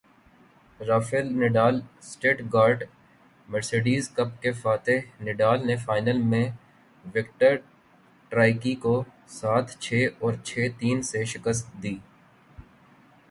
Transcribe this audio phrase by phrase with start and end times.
[0.79, 2.83] Rafale Nadal Stuttgart
[3.49, 6.45] Mercedes Cup کے فاتح Nadal نے فائنل میں
[7.05, 7.55] وکٹر
[8.31, 8.95] ٹرائیکی کو
[9.31, 11.95] سات چھے اور چھے تین سے شکست دی